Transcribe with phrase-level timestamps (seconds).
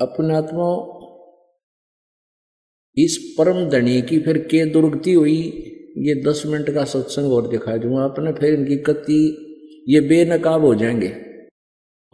[0.00, 0.96] अपने आत्मा
[2.98, 5.62] इस परम धनी की फिर के दुर्गति हुई,
[5.98, 9.42] ये दस मिनट का सत्संग और दिखा दूँगा। अपने फिर इनकी कति
[9.88, 11.12] ये बेनकाब हो जाएँगे।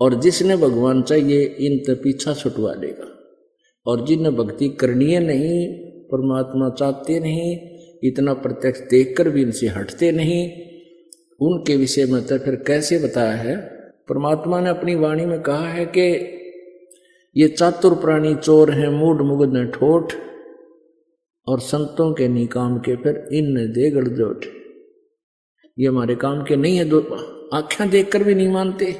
[0.00, 3.18] और जिसने भगवान चाहिए, इन पीछा छुटवा देगा।
[3.86, 5.68] और जिन्हें भक्ति करनी है नहीं,
[6.04, 7.58] परमात्मा चाहते नहीं,
[8.04, 10.50] इतना प्रत्यक्ष देखकर भी इनसे हटते नहीं,
[11.40, 13.56] उनके विषय में तो फिर कैसे बताया है?
[14.08, 16.38] परमात्मा ने अपनी वाणी में कहा है कि
[17.36, 20.12] ये चातुर प्राणी चोर हैं मूड मुगद ने ठोठ,
[21.46, 24.44] और संतों के नहीं निकाम के फिर इन दे गड़जोट
[25.78, 27.00] ये हमारे काम के नहीं है, दो
[27.54, 28.92] आख्या देखकर भी नहीं मानते।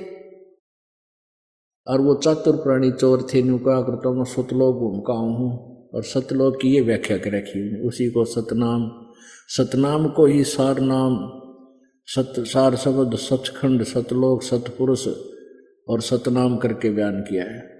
[1.87, 5.51] और वो चातुर प्राणी चोर थे नु कहा करता मैं सतलोक घूम का हूँ,
[5.95, 8.91] और सतलोक की ये व्याख्या कर रखी उसी को सतनाम।
[9.49, 11.19] सतनाम को ही सार नाम।
[12.09, 15.07] सत, सार शब्द सचखंड, सतलोक, सतपुरुष,
[15.89, 17.72] और सतनाम करके बयान किया है।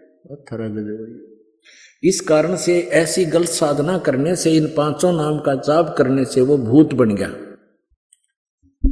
[2.05, 6.41] इस कारण से ऐसी गलत साधना करने से, इन पाँचों नाम का जाप करने से
[6.41, 7.29] वो भूत बन गया।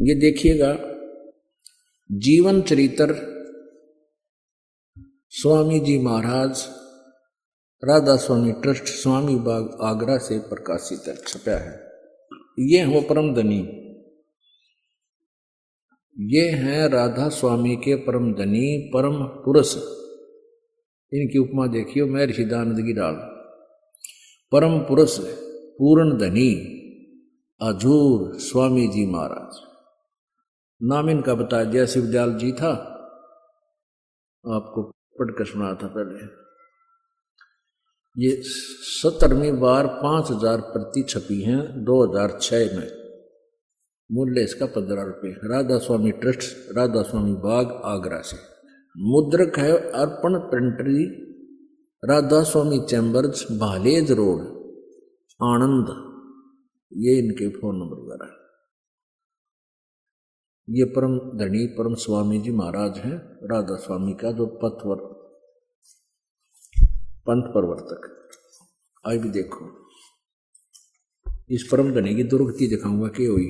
[0.03, 0.78] ये देखिएगा,
[2.12, 3.14] जीवन चरित्र,
[5.28, 6.69] स्वामी जी महाराज,
[7.84, 11.91] राधा स्वामी ट्रस्ट, स्वामी बाग, आगरा से प्रकाशित छपा है।
[12.58, 13.77] ये हो परम धनी।
[16.19, 19.99] ये हैं राधा स्वामी के परम धनी, परम पुरुष।
[21.12, 23.14] इनकी उपमा देखियो, मैं ऋषिदानंद डाल।
[24.53, 25.19] परम पुरुष,
[25.78, 26.50] पूर्ण धनी
[27.61, 29.58] अजूर स्वामी जी महाराज।
[30.80, 32.70] नाम इनका बताया दिया शिवदयाल जी था।
[34.45, 34.83] आपको
[35.18, 36.29] पढ़कर सुना था पहले।
[38.17, 42.89] ये सत्तरवीं बार पाँच हज़ार प्रति छपी हैं, दो हज़ार छह में।
[44.11, 48.36] मूल्य इसका पंद्रह रुपये। राधा स्वामी ट्रस्ट, राधा स्वामी बाग, आगरा से।
[48.96, 51.05] मुद्रक है Arpan printery
[52.02, 54.40] Radha Swami chambers, Bhalej road,
[55.40, 55.89] Anand.
[56.92, 58.36] ये इनके फ़ोन नंबर वगैरह
[60.68, 63.17] ये परम धनी परम स्वामी जी महाराज हैं
[63.48, 64.96] राधा स्वामी का जो पथवर,
[67.27, 68.08] पंथ प्रवर्तक।
[69.05, 69.68] आज भी देखो।
[71.51, 73.46] इस परम धनी की दुर्गति दिखाऊँगा कि हुई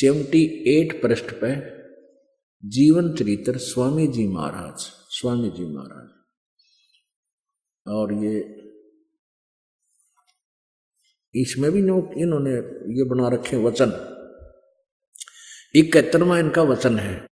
[0.00, 1.48] सेवेंटी एट पृष्ठ पे
[2.64, 4.74] जीवन चरित्र स्वामी जी महाराज
[5.10, 6.08] स्वामी जी महाराज।
[7.88, 8.34] और ये
[11.34, 12.54] इसमें भी इन्होंने
[12.98, 13.90] ये बना रखे वचन।
[15.74, 17.28] इकहत्तरवा इनका वचन है।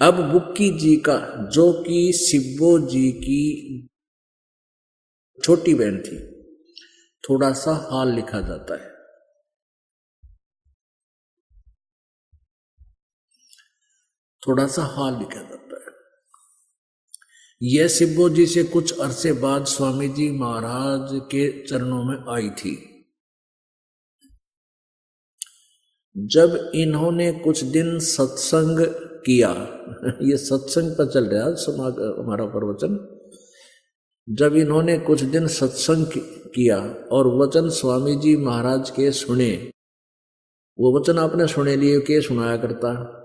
[0.00, 1.18] अब बुक्की जी का,
[1.52, 3.42] जो कि शिवो जी की
[5.44, 6.18] छोटी बहन थी,
[7.24, 8.87] थोड़ा सा हाल लिखा जाता है।
[14.46, 15.86] थोड़ा सा हाल लिखा जाता है।
[17.62, 22.84] यह सिब्बो जी से कुछ अरसे बाद स्वामी जी महाराज के चरणों में आई थी।
[26.16, 28.78] जब इन्होंने कुछ दिन सत्संग
[29.26, 29.50] किया,
[30.22, 31.52] ये सत्संग पर चल रहा है
[32.24, 33.14] हमारा प्रवचन।
[34.30, 36.06] जब इन्होंने कुछ दिन सत्संग
[36.54, 36.78] किया
[37.12, 39.72] और वचन स्वामी जी महाराज के सुने,
[40.78, 43.17] वो वचन आपने सुने लिए, के सुनाया करता?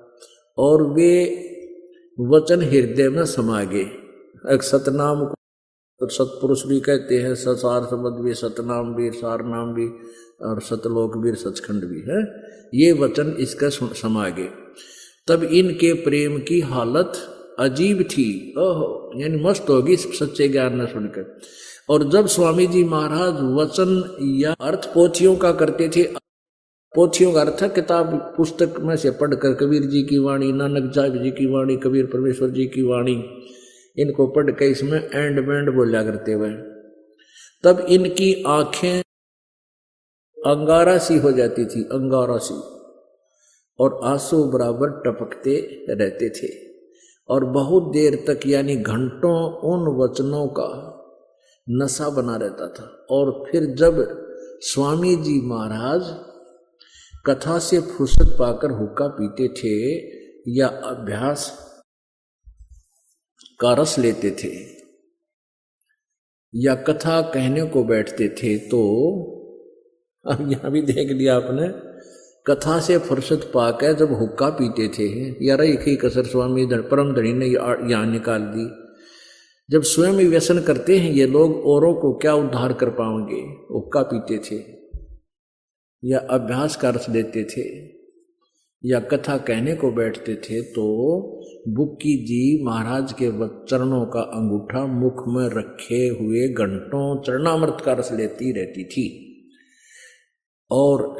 [0.57, 1.39] और वे
[2.19, 3.85] वचन हृदय में समा गए।
[4.53, 5.35] एक सतनाम को
[6.09, 9.87] सतपुरुष भी कहते हैं, ससार शब्द भी, सतनाम भी सार नाम भी,
[10.41, 12.43] और सतलोक भी, सचखंड भी है।
[12.75, 14.49] ये वचन इसका समा गए।
[15.27, 17.13] तब इनके प्रेम की हालत
[17.59, 21.41] अजीब थी। ओहो, यानी मस्त होगी सच्चे ज्ञान न सुनकर।
[21.89, 26.22] और जब स्वामी जी महाराज वचन या अर्थ पोथियों का करते थे
[26.95, 31.31] पोथियों का अर्थ किताब, पुस्तक में से पढ़कर कबीर जी की वाणी, नानक साहब जी
[31.31, 33.23] की वाणी, कबीर परमेश्वर जी की वाणी,
[33.97, 36.49] इनको पढ़ के इसमें एंड बैंड बोला करते हुए।
[37.63, 38.99] तब इनकी आँखें
[40.45, 42.55] अंगारा सी हो जाती थी, अंगारा सी,
[43.79, 46.51] और आँसू बराबर टपकते रहते थे।
[47.29, 50.99] और बहुत देर तक, यानी घंटों, उन वचनों का
[51.69, 54.25] नशा बना रहता था। और फिर जब
[54.59, 56.32] स्वामी जी महाराज
[57.25, 59.75] कथा से फुर्सत पाकर हुक्का पीते थे
[60.57, 61.45] या अभ्यास
[63.59, 64.51] का रस लेते थे
[66.53, 68.81] या कथा कहने को बैठते थे तो
[70.25, 71.67] अब यहाँ भी देख लिया आपने,
[72.47, 75.09] कथा से फुर्सत पाकर जब हुक्का पीते थे
[75.47, 78.69] यार एक ही कसर स्वामी परम धनी ने यहाँ निकाल दी।
[79.69, 83.41] जब स्वयं व्यसन करते हैं ये लोग, औरों को क्या उद्धार कर पाएँगे
[83.73, 84.82] हुक्का पीते थे।
[86.03, 87.63] या अभ्यास का रस देते थे,
[88.83, 90.85] या कथा कहने को बैठते थे तो
[91.69, 93.29] बुक्की जी महाराज के
[93.67, 99.05] चरणों का अंगूठा मुख में रखे हुए घंटों चरणामृत का रस लेती रहती थी।
[100.71, 101.15] और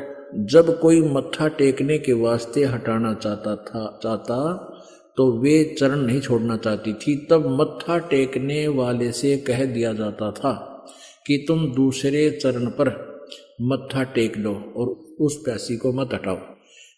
[0.50, 4.70] जब कोई मत्था टेकने के वास्ते हटाना चाहता था, चाहता
[5.18, 10.32] तो वे चरण नहीं छोड़ना चाहती थी। तब मत्था टेकने वाले से कह दिया जाता
[10.32, 10.54] था
[11.28, 12.90] कि तुम दूसरे चरण पर
[13.62, 14.88] मत्था टेक लो और
[15.20, 16.38] उस प्यासी को मत हटाओ।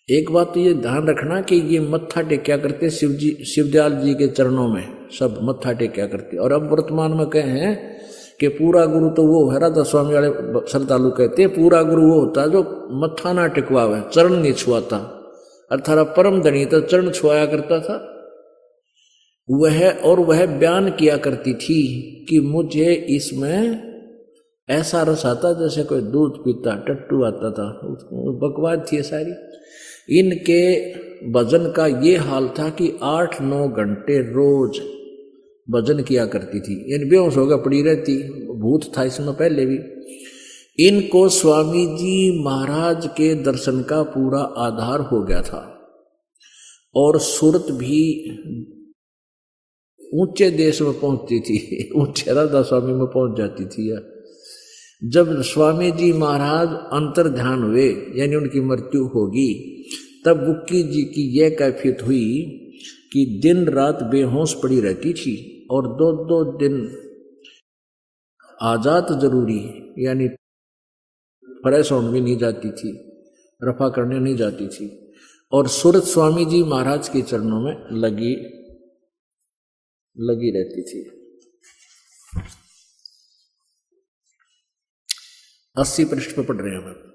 [0.10, 4.14] एक बात तो ये ध्यान रखना कि ये मत्था टेक्या करते शिव जी शिवदयाल जी
[4.14, 8.00] के चरणों में। सब मत्था टेक्या करते। और अब वर्तमान में कहे हैं
[8.40, 10.28] कि पूरा गुरु तो वो है, राधा स्वामी वाले
[10.72, 12.60] श्रद्धालु कहते हैं, पूरा गुरु वो होता है जो
[12.92, 14.98] मत्था ना टिकवावे, चरण नहीं छुआता।
[15.72, 18.12] अर्थात परम धनी तो चरण छुआया करता था।
[19.52, 21.82] वह और वह बयान किया करती थी
[22.30, 23.85] कि मुझे इसमें
[24.70, 27.80] ऐसा रस आता जैसे कोई दूध पीता, टट्टू आता था।
[28.14, 29.32] बकवाद थी सारी।
[30.20, 30.94] इनके
[31.32, 34.80] भजन का ये हाल था कि आठ नौ घंटे रोज
[35.70, 39.80] भजन किया करती थी। इन बेहोश होकर पड़ी रहती, भूत था इसमें पहले भी।
[40.88, 45.88] इनको स्वामी जी महाराज के दर्शन का पूरा आधार हो गया था।
[46.96, 48.30] और सूरत भी
[50.14, 54.15] ऊँचे देश में पहुँचती थी, ऊँचे राधा स्वामी में पहुँच जाती थी। या
[55.06, 59.52] जब स्वामी जी महाराज अंतर ध्यान हुए, यानी उनकी मृत्यु होगी,
[60.26, 62.24] तब बुक्की जी की यह कैफियत हुई
[63.14, 65.36] कि दिन रात बेहोश पड़ी रहती थी
[65.72, 66.76] और दो दो दिन
[68.64, 69.60] आज़ाद ज़रूरी,
[70.00, 70.28] यानी
[71.48, 72.92] फ्रेश होने भी नहीं जाती थी,
[73.62, 74.88] रफा करने नहीं जाती थी।
[75.52, 78.34] और सूरत स्वामी जी महाराज के चरणों में लगी
[80.18, 81.04] लगी रहती थी।
[85.78, 87.12] अस्सी पृष्ठ पर पढ़ रहे हैं हम।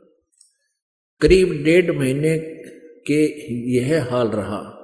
[1.21, 2.39] करीब डेढ़ महीने
[3.07, 3.21] के
[3.77, 4.77] यह हाल रहा।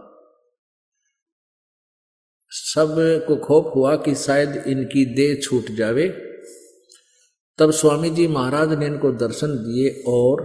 [2.52, 6.08] सबको खोप हुआ कि शायद इनकी देह छूट जावे।
[7.58, 10.42] तब स्वामी जी महाराज ने इनको दर्शन दिए और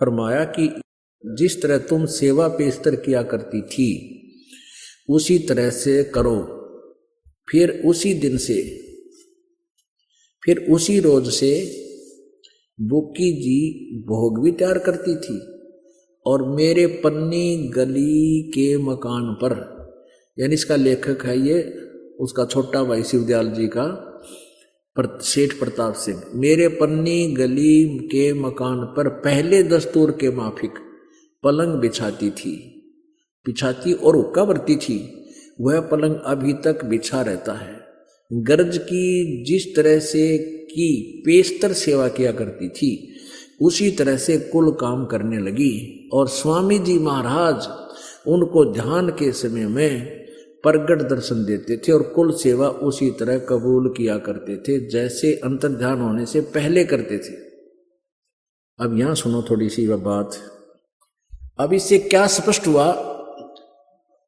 [0.00, 0.80] फरमाया कि
[1.24, 3.88] जिस तरह तुम सेवा पेस्तर किया करती थी,
[5.08, 6.38] उसी तरह से करो।
[7.48, 8.62] फिर उसी दिन से,
[10.42, 11.52] फिर उसी रोज से
[12.82, 13.58] बुक्की जी
[14.06, 15.38] भोग भी तैयार करती थी
[16.26, 19.54] और मेरे पन्नी गली के मकान पर,
[20.38, 21.62] यानी इसका लेखक है ये,
[22.20, 23.86] उसका छोटा भाई शिवदयाल जी का
[24.96, 30.78] सेठ प्रताप सिंह, मेरे पन्नी गली के मकान पर पहले दस्तूर के माफिक
[31.44, 32.54] पलंग बिछाती थी,
[33.46, 34.98] बिछाती और हुक्का भरती थी,
[35.60, 37.80] वह पलंग अभी तक बिछा रहता है।
[38.30, 40.24] गर्ज की जिस तरह से
[40.72, 43.08] की पेस्तर सेवा किया करती थी।
[43.60, 47.68] उसी तरह से कुल काम करने लगी और स्वामी जी महाराज
[48.28, 50.22] उनको ध्यान के समय में
[50.64, 55.68] प्रगट दर्शन देते थे और कुल सेवा उसी तरह कबूल किया करते थे, जैसे अंतर
[55.68, 57.34] ध्यान होने से पहले करते थे।
[58.78, 60.36] अब यहाँ सुनो थोड़ी सी वह बात।
[61.60, 62.92] अब इससे क्या स्पष्ट हुआ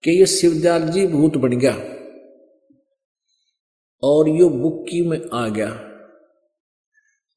[0.05, 1.75] कि ये शिवदयाल जी भूत बन गया
[4.03, 5.69] और यो बुक्की में आ गया।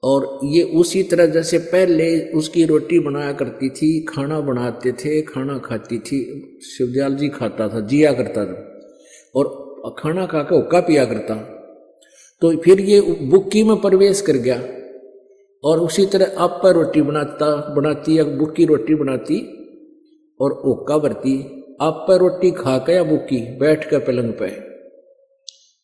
[0.03, 5.57] और ये उसी तरह जैसे पहले उसकी रोटी बनाया करती थी, खाना बनाते थे, खाना
[5.57, 6.19] खाती थी,
[6.65, 8.57] शिवदयाल जी खाता था, जिया करता था
[9.35, 11.35] और खाना खा के हुक्का पिया करता।
[12.41, 14.61] तो फिर ये बुक्की में प्रवेश कर गया
[15.63, 19.39] और उसी तरह आप पर रोटी बनाता, बनाती या बुक्की रोटी बनाती
[20.39, 21.37] और ओका भरती।
[21.81, 24.49] आप पर रोटी खा के या बुक्की, बैठ कर पलंग पे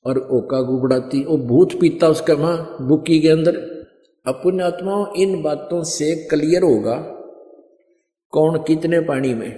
[0.06, 3.62] और ओका गुबड़ाती वो भूत पीता उसका माँ बुक्की के अंदर।
[4.26, 6.96] अपुण्य आत्माओं इन बातों से क्लियर होगा।
[8.30, 9.52] कौन कितने पानी में?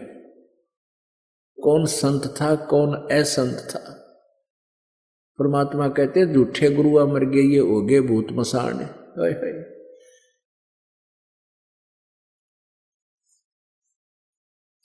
[1.63, 3.91] कौन संत था, कौन असंत था?
[5.39, 8.79] परमात्मा कहते, झूठे गुरुआ मर गए, ये हो गए भूत मसान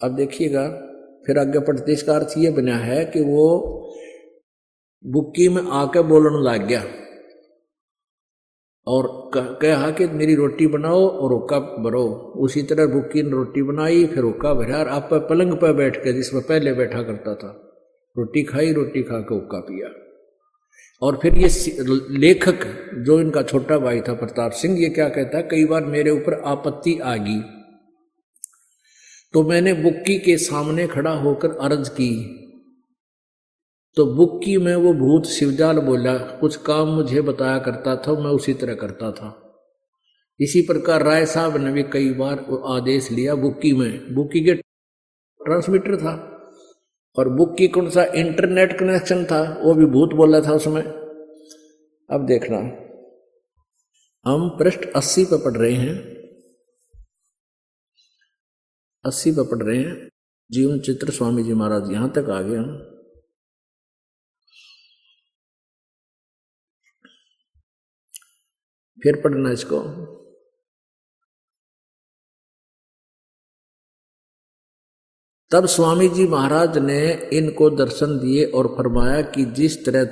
[0.02, 0.68] अब देखिएगा,
[1.26, 3.49] फिर आगे पढ़ते इसका अर्थ ये बना है कि वो
[5.06, 7.00] बुक्की में आके बोलने लग गया।
[8.87, 14.06] और कहा कि मेरी रोटी बनाओ और ओका भरो उसी तरह बुक्की ने रोटी बनाई,
[14.06, 17.66] फिर ओका भरा आप पर पलंग पर बैठ के जिसमें पहले बैठा करता था।
[18.18, 19.88] रोटी खाई, रोटी खा के ओका पिया।
[21.02, 21.49] और फिर ये
[22.18, 22.58] लेखक,
[22.94, 26.42] जो इनका छोटा भाई था, प्रताप सिंह, ये क्या कहता है, कई बार मेरे ऊपर
[26.46, 27.40] आपत्ति आ गई।
[29.32, 32.37] तो मैंने बुक्की के सामने खड़ा होकर अर्ज़ की
[33.97, 38.54] तो बुक्की में वो भूत शिवजाल बोला, कुछ काम मुझे बताया करता था, मैं उसी
[38.54, 39.47] तरह करता था।
[40.40, 45.97] इसी प्रकार राय साहब ने भी कई बार आदेश लिया बुक्की में। बुक्की के ट्रांसमीटर
[45.97, 46.12] था
[47.18, 52.26] और बुक की कौन सा इंटरनेट कनेक्शन था, वो भी भूत बोला था उसमें। अब
[52.26, 52.59] देखना,
[54.26, 55.97] हम पृष्ठ अस्सी पर पढ़ रहे हैं।
[59.04, 60.09] अस्सी पर पढ़ रहे हैं।
[60.50, 62.89] जीवन चित्र स्वामी जी महाराज, यहाँ तक आ गए हम।
[69.02, 69.80] फिर पढ़ना इसको।
[75.52, 80.04] तब स्वामी जी महाराज ने इनको दर्शन दिए और फरमाया कि जिस तरह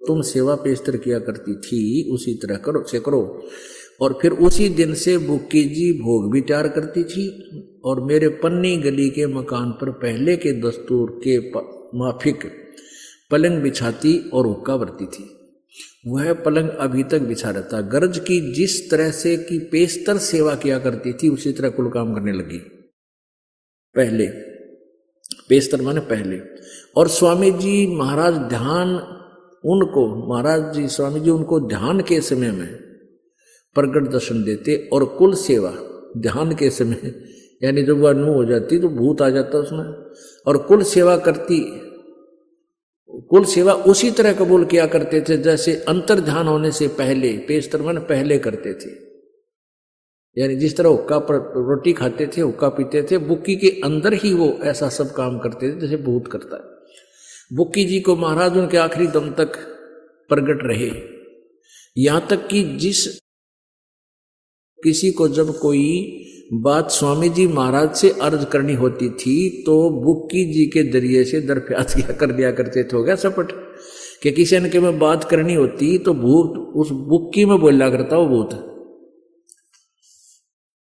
[0.00, 3.48] तुम सेवा पेस्तर किया करती थी, उसी तरह करो, से करो।
[4.02, 8.76] और फिर उसी दिन से बुक्की जी भोग भी तैयार करती थी और मेरे पन्नी
[8.76, 11.38] गली के मकान पर पहले के दस्तूर के
[11.98, 12.46] माफिक
[13.30, 15.37] पलंग बिछाती और हुक्का भरती थी।
[16.06, 20.78] वह पलंग अभी तक बिछा रहता। गर्ज की जिस तरह से की पेस्तर सेवा किया
[20.78, 22.58] करती थी, उसी तरह कुल काम करने लगी।
[23.94, 24.26] पहले,
[25.48, 26.40] पेस्तर माने पहले।
[26.96, 28.88] और स्वामी जी महाराज ध्यान
[29.64, 32.74] उनको, महाराज जी स्वामी जी उनको ध्यान के समय में
[33.74, 35.72] प्रकट दर्शन देते और कुल सेवा
[36.16, 37.14] ध्यान के समय,
[37.62, 39.84] यानी जब वह अनुभव हो जाती तो भूत आ जाता उसमें।
[40.46, 41.87] और कुल सेवा करती
[43.30, 47.82] कुल सेवा उसी तरह कबूल किया करते थे जैसे अंतर ध्यान होने से पहले, पेस्तर
[47.82, 48.90] मन पहले करते थे।
[50.40, 51.16] यानी जिस तरह हुक्का
[51.56, 55.72] रोटी खाते थे, हुक्का पीते थे, बुक्की के अंदर ही वो ऐसा सब काम करते
[55.72, 59.56] थे जैसे भूत करता है। बुक्की जी को महाराज उनके आखिरी दम तक
[60.28, 60.90] प्रगट रहे।
[61.96, 63.06] यहाँ तक कि जिस
[64.84, 65.84] किसी को जब कोई
[66.52, 71.40] बात स्वामी जी महाराज से अर्ज़ करनी होती थी तो बुक्की जी के ज़रिए से
[71.40, 73.52] दरफ्यात किया, कर दिया करते थे, हो गया सपट।
[74.22, 78.16] कि किसी ने के में बात करनी होती तो भूत, उस बुक्की में बोला करता
[78.16, 78.64] वो भूत।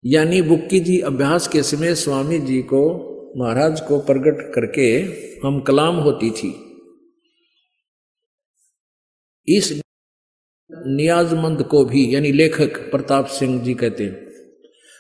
[0.05, 2.83] यानी बुक्की जी अभ्यास के समय स्वामी जी को,
[3.39, 4.99] महाराज को प्रकट करके
[5.47, 6.55] हम कलाम होती थी।
[9.49, 9.83] इस
[10.73, 14.26] नियाजमंद को भी, यानी लेखक प्रताप सिंह जी कहते हैं।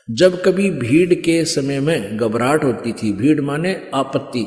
[0.08, 4.46] जब कभी भीड़ के समय में घबराहट होती थी, भीड़ माने आपत्ति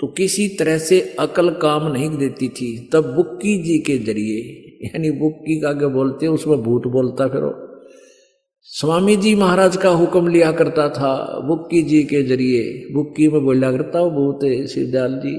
[0.00, 4.40] तो किसी तरह से अकल काम नहीं देती थी। तब बुक्की जी के ज़रिए,
[4.86, 7.42] यानी बुक्की का आगे बोलते उसमें भूत बोलता फिर।
[8.62, 13.72] स्वामी जी महाराज का हुक्म लिया करता था, बुक्की जी के ज़रिए। बुक्की में बोला
[13.72, 15.36] करता भूत सिद्धाल जी।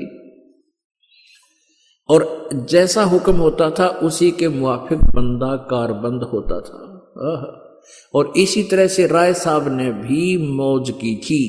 [2.09, 7.64] और जैसा हुक्म होता था, उसी के मुआफिक बंदा कारबंद होता था।
[8.13, 11.41] और इसी तरह से राय साहब ने भी मौज की थी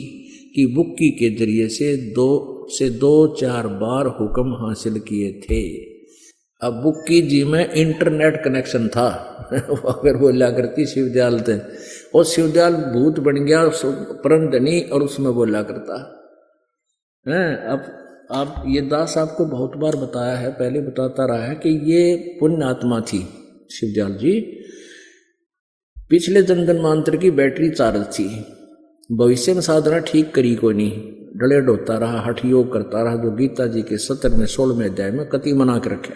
[0.54, 2.28] कि बुक्की के ज़रिए से दो
[2.70, 5.62] से दो चार बार हुक्म हासिल किए थे।
[6.62, 9.08] अब बुक्की जी में इंटरनेट कनेक्शन था।
[10.02, 11.58] फिर बोला करती शिवदयाल थे
[12.14, 13.60] और शिवदयाल भूत बन गया
[14.24, 15.98] परम धनी और उसमें बोला करता
[17.26, 17.80] है, अब
[18.32, 22.64] आप ये दास आपको बहुत बार बताया है, पहले बताता रहा है कि ये पुण्य
[22.64, 23.18] आत्मा थी
[23.70, 24.40] शिवदयाल जी
[26.10, 28.44] पिछले जनगण मंत्र की बैटरी चार्ज थी।
[29.12, 30.92] भविष्य में साधना ठीक करी को नहीं।
[31.36, 34.86] डले डोता रहा, हठ योग करता रहा, जो गीता जी के सत्र में सोलह में
[34.86, 36.14] अध्याय में कति मना के रखे।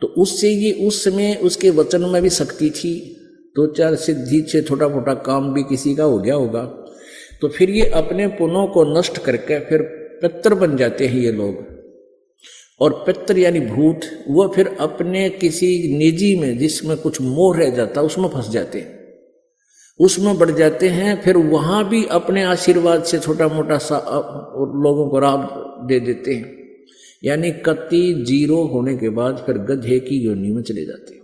[0.00, 3.16] तो उससे ये, उस समय उसके वचन में भी शक्ति थी।
[3.56, 6.64] दो चार सिद्धि से छोटा मोटा काम भी किसी का हो गया होगा।
[7.40, 9.82] तो फिर ये अपने पुनों को नष्ट करके फिर
[10.22, 11.69] पित्र बन जाते हैं ये लोग।
[12.80, 18.00] और पित्र यानी भूत, वो फिर अपने किसी निजी में जिसमें कुछ मोह रह जाता,
[18.00, 18.98] उसमें फंस जाते हैं।
[20.00, 23.96] उसमें बढ़ जाते हैं, फिर वहाँ भी अपने आशीर्वाद से छोटा मोटा सा
[24.76, 25.40] लोगों को राब
[25.88, 26.56] दे देते हैं।
[27.24, 31.19] यानी कति ज़ीरो होने के बाद फिर गधे की योनि में चले जाते हैं।